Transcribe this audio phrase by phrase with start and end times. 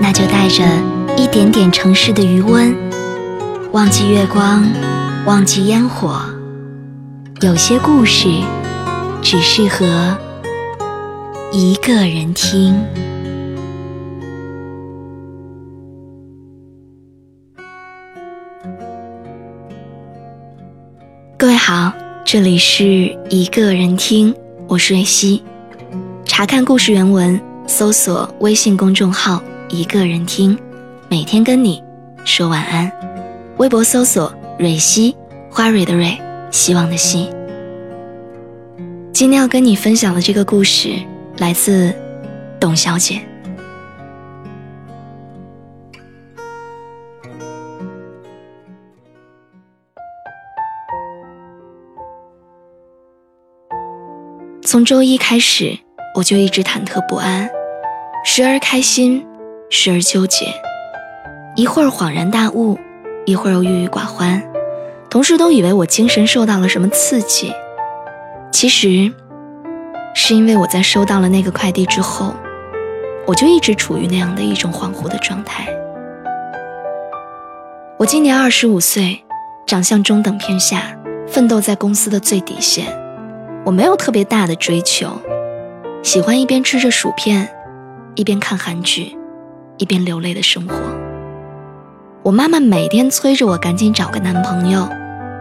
[0.00, 0.64] 那就带着
[1.16, 2.74] 一点点城市的余温，
[3.72, 4.64] 忘记月光，
[5.26, 6.20] 忘记烟火。
[7.40, 8.28] 有些故事
[9.20, 10.16] 只适合
[11.52, 12.80] 一个人听。
[21.36, 21.92] 各位好，
[22.24, 22.84] 这里是
[23.28, 24.34] 一个人听，
[24.68, 25.42] 我是瑞希。
[26.24, 29.42] 查看故事原文，搜索微信公众号。
[29.70, 30.58] 一个人听，
[31.10, 31.82] 每天跟你
[32.24, 32.90] 说晚安。
[33.58, 35.14] 微博搜索“蕊希”，
[35.52, 36.18] 花蕊的蕊，
[36.50, 37.28] 希望的希。
[39.12, 40.94] 今天要跟你分享的这个故事
[41.36, 41.94] 来自
[42.58, 43.20] 董小姐。
[54.62, 55.78] 从周一开始，
[56.14, 57.50] 我就一直忐忑不安，
[58.24, 59.27] 时而开心。
[59.70, 60.46] 时而纠结，
[61.54, 62.78] 一会儿恍然大悟，
[63.26, 64.42] 一会儿又郁郁寡欢。
[65.10, 67.52] 同事都以为我精神受到了什么刺激，
[68.50, 69.12] 其实
[70.14, 72.34] 是因为我在收到了那个快递之后，
[73.26, 75.68] 我就一直处于那样的一种恍惚的状态。
[77.98, 79.22] 我今年二十五岁，
[79.66, 80.96] 长相中等偏下，
[81.26, 82.86] 奋斗在公司的最底线。
[83.66, 85.20] 我没有特别大的追求，
[86.02, 87.50] 喜欢一边吃着薯片，
[88.14, 89.17] 一边看韩剧。
[89.78, 90.74] 一边流泪的生活。
[92.22, 94.86] 我妈妈每天催着我赶紧找个男朋友，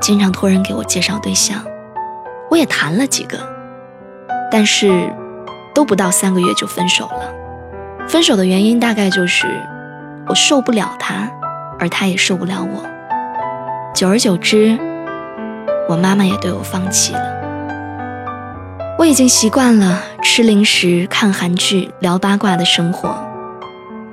[0.00, 1.62] 经常托人给我介绍对象。
[2.50, 3.38] 我也谈了几个，
[4.50, 5.08] 但是
[5.74, 7.32] 都不到三个月就分手了。
[8.08, 9.46] 分手的原因大概就是
[10.26, 11.30] 我受不了他，
[11.78, 12.84] 而他也受不了我。
[13.94, 14.76] 久而久之，
[15.88, 17.32] 我妈妈也对我放弃了。
[18.98, 23.31] 我已经习惯了吃零食、看韩剧、聊八卦的生活。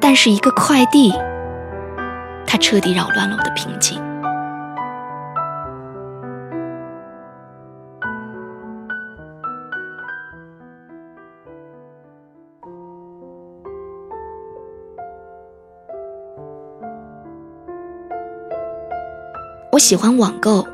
[0.02, 1.14] 但是一个快递，
[2.48, 4.02] 它彻底扰乱了我的平静。
[19.72, 20.66] 我喜欢网购，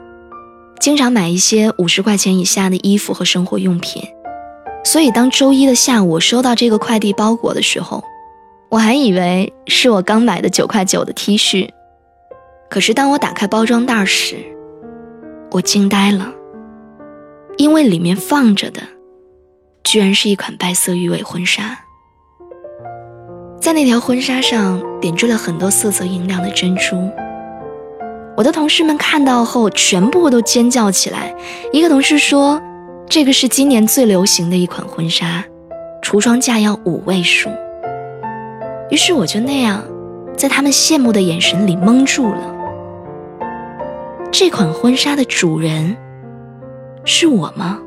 [0.80, 4.02] 经常买一些五十块钱以下的衣服和生活用品，
[4.84, 8.03] 所以当周一的下午我收到这个快递包裹的时候。
[8.75, 11.69] 我还以为是我刚买的九块九的 T 恤，
[12.69, 14.36] 可是当我打开包装袋时，
[15.52, 16.30] 我惊呆了，
[17.56, 18.81] 因为里面放着的，
[19.86, 21.80] 居然是一款白色鱼尾婚纱。
[23.62, 27.09] 在那条婚纱上点缀了很多色泽莹亮的珍珠。
[28.36, 31.34] 我的同事们看到后，全部都尖叫起来。
[31.72, 32.62] 一个同事说
[33.07, 35.46] ：“这个是今年最流行的一款婚纱，
[36.03, 37.50] 橱窗价要五位数。”
[38.90, 39.84] 于是我就那样，
[40.38, 42.56] 在他们羡慕的眼神里蒙住了。
[44.31, 45.96] 这款婚纱的主人
[47.03, 47.79] 是我吗？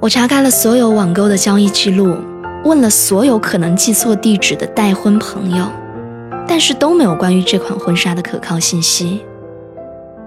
[0.00, 2.16] 我查看了所有网购的交易记录，
[2.64, 5.66] 问了所有可能寄错地址的带婚朋友，
[6.46, 9.24] 但是都没有关于这款婚纱的可靠信息。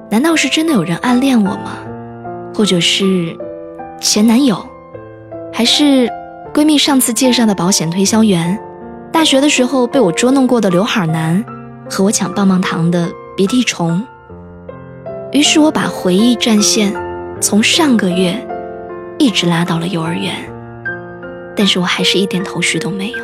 [0.09, 1.77] 难道是真的有人暗恋我吗？
[2.55, 3.37] 或者是
[4.01, 4.57] 前男友？
[5.53, 6.09] 还是？
[6.53, 8.59] 闺蜜上次介绍的保险推销员，
[9.11, 11.43] 大学的时候被我捉弄过的刘海男，
[11.89, 14.03] 和我抢棒棒糖的鼻涕虫。
[15.31, 16.91] 于是我把回忆战线
[17.39, 18.35] 从上个月
[19.19, 20.33] 一直拉到了幼儿园，
[21.55, 23.17] 但是我还是一点头绪都没有。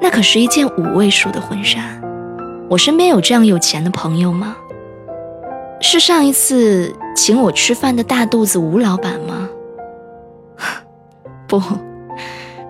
[0.00, 1.78] 那可是一件五位数的婚纱，
[2.70, 4.56] 我身边有这样有钱的朋友吗？
[5.82, 9.48] 是上一次请我吃饭的大肚子吴老板吗？
[11.46, 11.62] 不，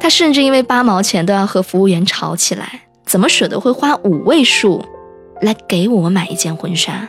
[0.01, 4.85] 他甚至因为八毛钱都要和服务员吵起来，怎么舍得会花五位数
[5.41, 7.09] 来给我买一件婚纱？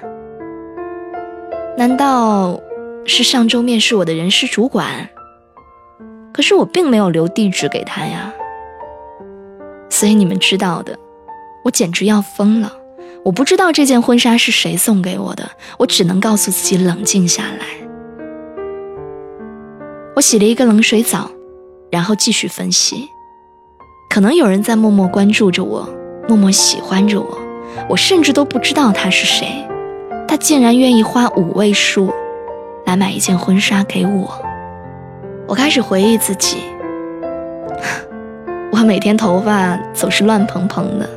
[1.77, 2.59] 难道
[3.05, 5.09] 是上周面试我的人事主管？
[6.33, 8.33] 可是我并没有留地址给他呀。
[9.89, 10.97] 所以你们知道的，
[11.63, 12.71] 我简直要疯了。
[13.23, 17.65] 我不知道这件婚纱是谁送给我的，我只能告诉自己冷静下来。
[20.15, 21.31] 我洗了一个冷水澡。
[21.95, 23.09] 然后继续分析，
[24.09, 25.87] 可能有人在默默关注着我，
[26.27, 27.39] 默默喜欢着我，
[27.87, 29.65] 我甚至都不知道他是谁，
[30.27, 32.13] 他竟然愿意花五位数
[32.85, 34.29] 来买一件婚纱给我。
[35.47, 36.57] 我开始回忆自己，
[38.73, 41.09] 我每天头发总是乱蓬蓬的，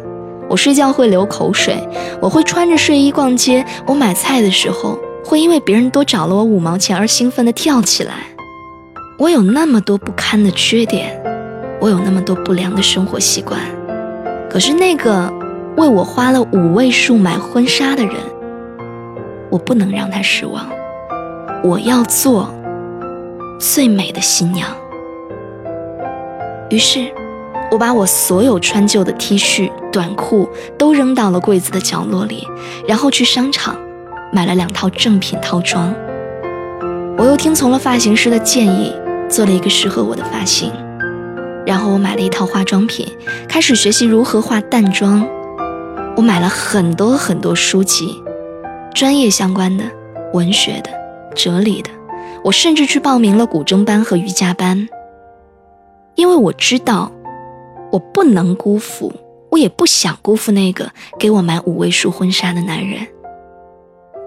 [0.48, 1.76] 我睡觉会流口水，
[2.20, 8.14] 我会穿着睡衣逛街，我买菜的时候会因为别人多找了我五毛钱而兴奋地跳起来。
[9.18, 11.20] 我有那么多不堪的缺点，
[11.80, 13.60] 我有那么多不良的生活习惯，
[14.48, 15.28] 可是那个
[15.76, 18.14] 为我花了五位数买婚纱的人，
[19.50, 20.64] 我不能让他失望，
[21.64, 22.54] 我要做。
[23.58, 24.70] 最美的新娘。
[26.70, 27.12] 于是，
[27.72, 30.48] 我把我所有穿旧的 T 恤、短裤
[30.78, 32.46] 都扔到了柜子的角落里，
[32.86, 33.76] 然后去商场
[34.32, 35.92] 买了两套正品套装。
[37.16, 38.94] 我又听从了发型师的建议，
[39.28, 40.72] 做了一个适合我的发型。
[41.66, 43.06] 然后我买了一套化妆品，
[43.48, 45.26] 开始学习如何化淡妆。
[46.16, 48.20] 我买了很多很多书籍，
[48.94, 49.84] 专业相关的、
[50.32, 50.90] 文学的、
[51.34, 51.90] 哲理的。
[52.42, 54.88] 我甚至去报名了古筝班和瑜伽班，
[56.14, 57.12] 因为我知道，
[57.92, 59.12] 我不能辜负，
[59.50, 63.06] 我也不想辜负那个给我买五位数婚纱的男人。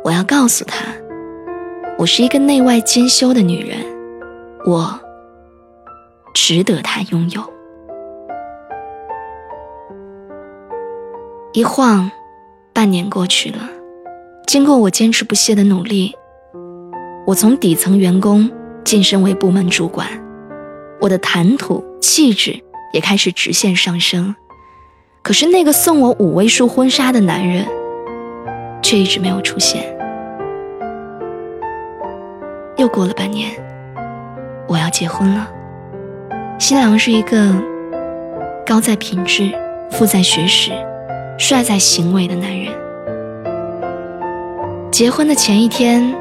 [0.03, 0.85] 我要告诉他，
[1.97, 3.77] 我是一个内外兼修的女人，
[4.65, 4.99] 我
[6.33, 7.41] 值得他拥有。
[11.53, 12.09] 一晃，
[12.71, 13.69] 半年过去了，
[14.45, 16.15] 经过我坚持不懈的努力。
[17.25, 18.49] 我从底层员工
[18.83, 20.07] 晋升为部门主管，
[20.99, 22.63] 我的谈吐气质
[22.93, 24.35] 也开始直线上升。
[25.23, 27.65] 可是那个送我五位数婚纱的男人，
[28.81, 29.97] 却一直没有出现。
[32.77, 33.51] 又过了半年，
[34.71, 35.45] 我要结婚了。
[36.57, 37.53] 新郎是一个
[38.65, 39.51] 高在品质、
[39.91, 40.71] 富在学识、
[41.37, 42.71] 帅在行为的男人。
[44.89, 46.15] 结婚的前一天。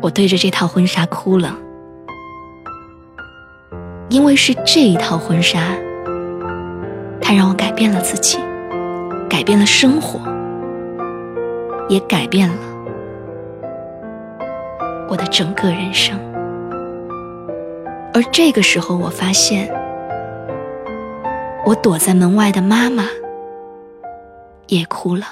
[0.00, 1.56] 我对着这套婚纱哭了，
[4.10, 5.58] 因为是这一套婚纱，
[7.22, 8.38] 它让我改变了自己，
[9.30, 10.20] 改变了生活，
[11.88, 12.54] 也改变了
[15.08, 16.14] 我的整个人生。
[18.14, 19.68] 而这个时候，我发现，
[21.66, 23.08] 我躲在门外的妈妈
[24.68, 25.26] 也哭了。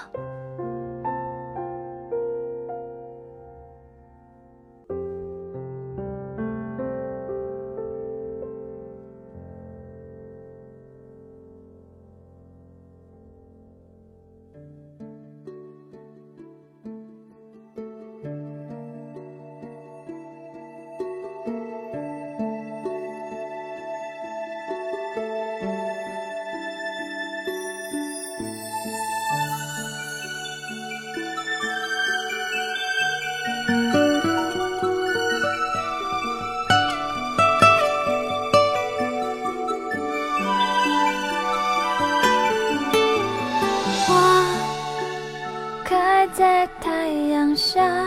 [46.29, 48.07] 在太阳下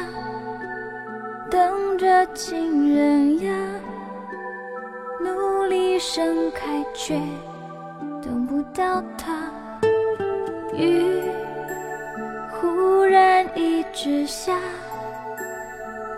[1.49, 3.53] 等着情人呀，
[5.19, 7.19] 努力盛开却
[8.23, 9.51] 等不到它。
[10.73, 11.21] 雨
[12.51, 14.57] 忽然一直下，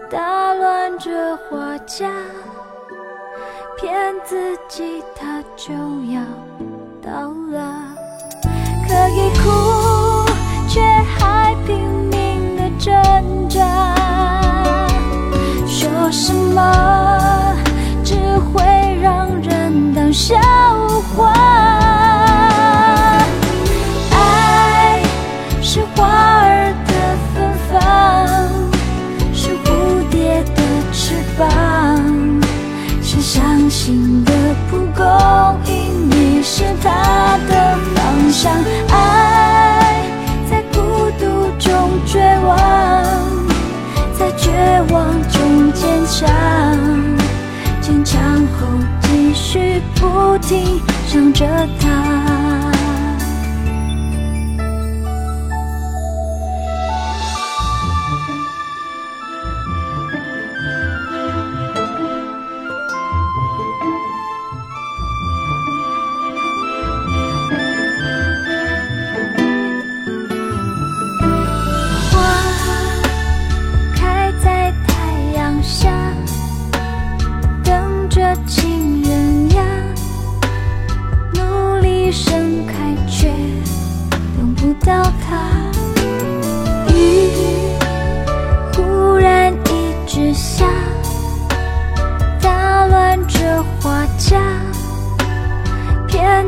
[0.09, 2.09] 打乱这花架，
[3.77, 5.73] 骗自己它就
[6.13, 6.21] 要
[7.01, 7.95] 到了，
[8.87, 9.76] 可以哭
[16.07, 17.53] 说什么
[18.01, 18.63] 只会
[19.01, 20.37] 让人当笑
[21.13, 21.76] 话。
[49.95, 51.45] 不停想着
[51.79, 52.36] 他。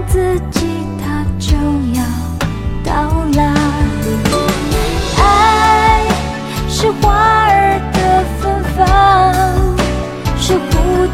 [0.07, 0.67] 自己
[1.01, 1.55] 它就
[1.93, 2.03] 要
[2.83, 2.91] 到
[3.35, 3.53] 来。
[5.17, 6.05] 爱
[6.67, 7.11] 是花
[7.47, 7.97] 儿的
[8.39, 8.79] 芬芳，
[10.37, 10.59] 是蝴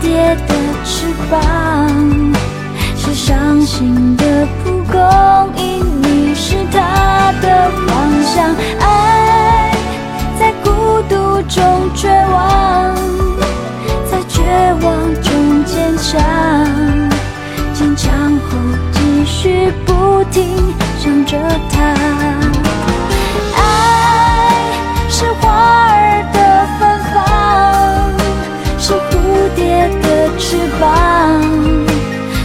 [0.01, 1.35] 蝶的翅膀，
[2.97, 4.97] 是伤心的蒲公
[5.57, 7.87] 英，你是它的方
[8.23, 8.55] 向。
[8.79, 9.71] 爱
[10.39, 11.89] 在孤独中
[21.35, 21.75] 着它。
[23.55, 23.59] 爱
[25.09, 25.43] 是花
[25.91, 26.37] 儿的
[26.77, 26.79] 芬
[27.11, 27.15] 芳，
[28.79, 29.03] 是蝴
[29.55, 29.59] 蝶
[30.01, 30.05] 的
[30.37, 30.45] 翅
[30.79, 30.83] 膀，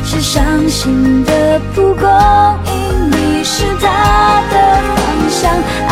[0.04, 1.30] 是伤心的
[1.74, 2.08] 蒲公
[2.66, 3.86] 英，你是它
[4.50, 4.54] 的
[4.96, 4.98] 方
[5.30, 5.40] 向。
[5.88, 5.90] 爱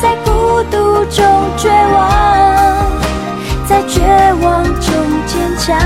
[0.00, 0.30] 在孤
[0.70, 1.24] 独中
[1.56, 2.00] 绝望，
[3.66, 4.00] 在绝
[4.42, 4.84] 望中
[5.26, 5.76] 坚强，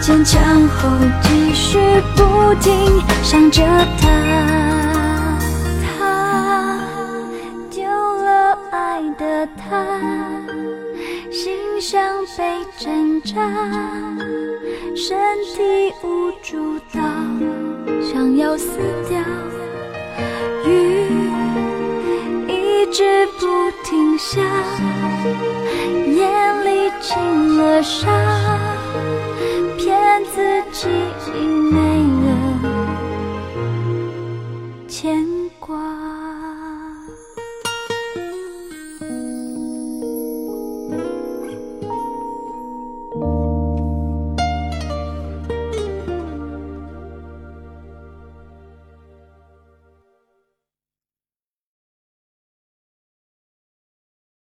[0.00, 0.88] 坚强后
[1.22, 1.78] 继续
[2.16, 2.72] 不停
[3.22, 3.62] 想着
[4.00, 4.08] 他。
[5.84, 6.80] 他
[7.70, 9.84] 丢了爱的他，
[11.30, 12.02] 心像
[12.36, 13.34] 被针扎，
[14.96, 15.18] 身
[15.54, 17.00] 体无助到
[18.02, 19.18] 想要死掉。
[20.66, 21.06] 雨
[22.48, 24.40] 一直不停下，
[26.06, 28.08] 眼里进了沙，
[29.80, 30.88] 骗自己
[31.34, 31.89] 已没